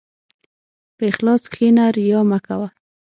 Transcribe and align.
په 0.95 1.03
اخلاص 1.11 1.41
کښېنه، 1.51 1.85
ریا 1.95 2.21
مه 2.29 2.39
کوه. 2.45 2.67